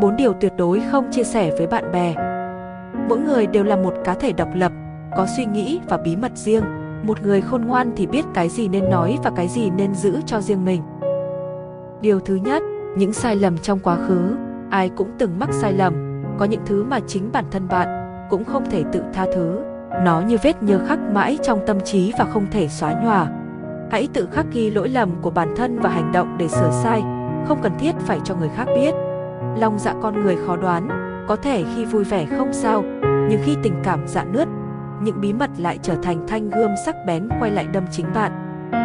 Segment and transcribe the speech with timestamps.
[0.00, 2.14] bốn điều tuyệt đối không chia sẻ với bạn bè.
[3.08, 4.72] Mỗi người đều là một cá thể độc lập,
[5.16, 6.62] có suy nghĩ và bí mật riêng.
[7.02, 10.20] Một người khôn ngoan thì biết cái gì nên nói và cái gì nên giữ
[10.26, 10.82] cho riêng mình.
[12.00, 12.62] Điều thứ nhất,
[12.96, 14.36] những sai lầm trong quá khứ,
[14.70, 17.88] ai cũng từng mắc sai lầm, có những thứ mà chính bản thân bạn
[18.30, 19.60] cũng không thể tự tha thứ.
[20.04, 23.26] Nó như vết nhơ khắc mãi trong tâm trí và không thể xóa nhòa.
[23.90, 27.02] Hãy tự khắc ghi lỗi lầm của bản thân và hành động để sửa sai,
[27.46, 28.94] không cần thiết phải cho người khác biết.
[29.56, 30.88] Lòng dạ con người khó đoán,
[31.28, 32.82] có thể khi vui vẻ không sao,
[33.28, 34.48] nhưng khi tình cảm dạ nứt,
[35.02, 38.32] những bí mật lại trở thành thanh gươm sắc bén quay lại đâm chính bạn.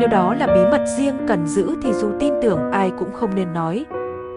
[0.00, 3.34] Nếu đó là bí mật riêng cần giữ thì dù tin tưởng ai cũng không
[3.34, 3.86] nên nói,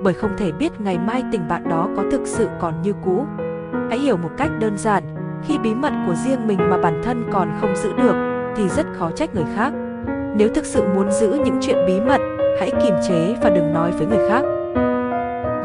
[0.03, 3.25] bởi không thể biết ngày mai tình bạn đó có thực sự còn như cũ.
[3.89, 5.03] Hãy hiểu một cách đơn giản,
[5.43, 8.15] khi bí mật của riêng mình mà bản thân còn không giữ được
[8.55, 9.73] thì rất khó trách người khác.
[10.35, 12.21] Nếu thực sự muốn giữ những chuyện bí mật,
[12.59, 14.43] hãy kiềm chế và đừng nói với người khác.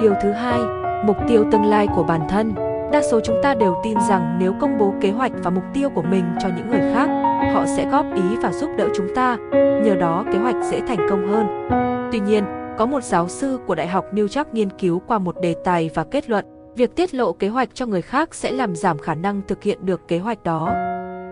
[0.03, 0.61] Điều thứ hai,
[1.07, 2.55] mục tiêu tương lai của bản thân.
[2.93, 5.91] Đa số chúng ta đều tin rằng nếu công bố kế hoạch và mục tiêu
[5.91, 7.09] của mình cho những người khác,
[7.55, 9.37] họ sẽ góp ý và giúp đỡ chúng ta,
[9.85, 11.69] nhờ đó kế hoạch sẽ thành công hơn.
[12.13, 12.45] Tuy nhiên,
[12.79, 15.91] có một giáo sư của Đại học New York nghiên cứu qua một đề tài
[15.95, 16.45] và kết luận,
[16.77, 19.79] việc tiết lộ kế hoạch cho người khác sẽ làm giảm khả năng thực hiện
[19.87, 20.75] được kế hoạch đó.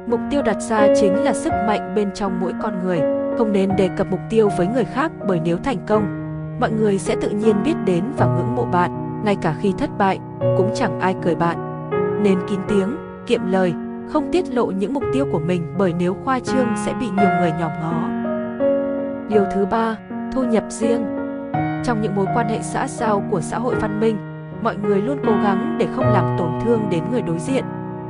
[0.06, 3.00] Mục tiêu đặt ra chính là sức mạnh bên trong mỗi con người,
[3.38, 6.19] không nên đề cập mục tiêu với người khác bởi nếu thành công,
[6.60, 9.90] mọi người sẽ tự nhiên biết đến và ngưỡng mộ bạn, ngay cả khi thất
[9.98, 10.18] bại,
[10.56, 11.56] cũng chẳng ai cười bạn.
[12.22, 13.74] Nên kín tiếng, kiệm lời,
[14.08, 17.28] không tiết lộ những mục tiêu của mình bởi nếu khoa trương sẽ bị nhiều
[17.40, 18.08] người nhòm ngó.
[19.28, 19.96] Điều thứ ba,
[20.32, 21.04] thu nhập riêng.
[21.84, 24.16] Trong những mối quan hệ xã giao của xã hội văn minh,
[24.62, 27.64] mọi người luôn cố gắng để không làm tổn thương đến người đối diện.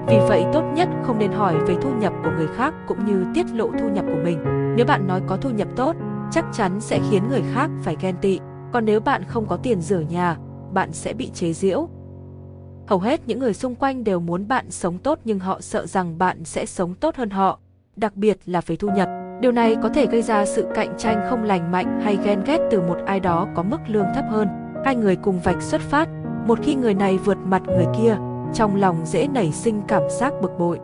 [0.07, 3.25] Vì vậy tốt nhất không nên hỏi về thu nhập của người khác cũng như
[3.35, 4.39] tiết lộ thu nhập của mình.
[4.77, 5.97] Nếu bạn nói có thu nhập tốt,
[6.33, 8.41] chắc chắn sẽ khiến người khác phải ghen tị.
[8.73, 10.37] Còn nếu bạn không có tiền rửa nhà,
[10.73, 11.89] bạn sẽ bị chế giễu.
[12.87, 16.19] Hầu hết những người xung quanh đều muốn bạn sống tốt nhưng họ sợ rằng
[16.19, 17.59] bạn sẽ sống tốt hơn họ,
[17.97, 19.09] đặc biệt là về thu nhập.
[19.41, 22.59] Điều này có thể gây ra sự cạnh tranh không lành mạnh hay ghen ghét
[22.71, 24.49] từ một ai đó có mức lương thấp hơn.
[24.85, 26.09] Hai người cùng vạch xuất phát,
[26.47, 28.17] một khi người này vượt mặt người kia,
[28.55, 30.79] trong lòng dễ nảy sinh cảm giác bực bội.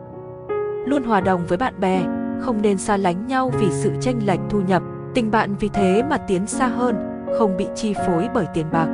[0.85, 2.03] Luôn hòa đồng với bạn bè,
[2.39, 4.83] không nên xa lánh nhau vì sự tranh lệch thu nhập,
[5.13, 6.95] tình bạn vì thế mà tiến xa hơn,
[7.37, 8.87] không bị chi phối bởi tiền bạc.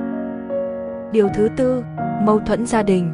[1.12, 1.84] Điều thứ tư,
[2.22, 3.14] mâu thuẫn gia đình.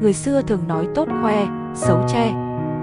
[0.00, 2.32] Người xưa thường nói tốt khoe, xấu che,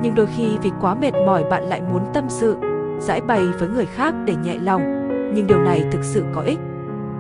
[0.02, 2.58] nhưng đôi khi vì quá mệt mỏi bạn lại muốn tâm sự,
[3.00, 4.82] giải bày với người khác để nhẹ lòng,
[5.34, 6.60] nhưng điều này thực sự có ích.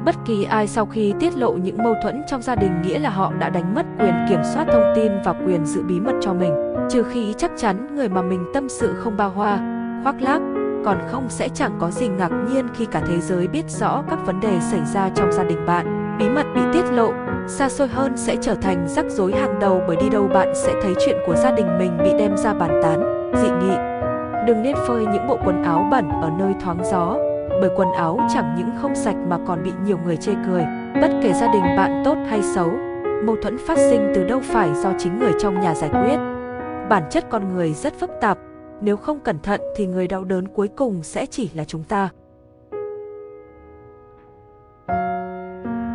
[0.05, 3.09] Bất kỳ ai sau khi tiết lộ những mâu thuẫn trong gia đình nghĩa là
[3.09, 6.33] họ đã đánh mất quyền kiểm soát thông tin và quyền giữ bí mật cho
[6.33, 6.53] mình,
[6.89, 9.59] trừ khi chắc chắn người mà mình tâm sự không bao hoa,
[10.03, 10.41] khoác lác,
[10.85, 14.19] còn không sẽ chẳng có gì ngạc nhiên khi cả thế giới biết rõ các
[14.25, 16.17] vấn đề xảy ra trong gia đình bạn.
[16.19, 17.11] Bí mật bị tiết lộ,
[17.47, 20.73] xa xôi hơn sẽ trở thành rắc rối hàng đầu bởi đi đâu bạn sẽ
[20.81, 23.75] thấy chuyện của gia đình mình bị đem ra bàn tán, dị nghị.
[24.47, 27.17] Đừng nên phơi những bộ quần áo bẩn ở nơi thoáng gió,
[27.61, 30.63] bởi quần áo chẳng những không sạch mà còn bị nhiều người chê cười.
[31.01, 32.71] Bất kể gia đình bạn tốt hay xấu,
[33.25, 36.17] mâu thuẫn phát sinh từ đâu phải do chính người trong nhà giải quyết.
[36.89, 38.37] Bản chất con người rất phức tạp,
[38.81, 42.09] nếu không cẩn thận thì người đau đớn cuối cùng sẽ chỉ là chúng ta.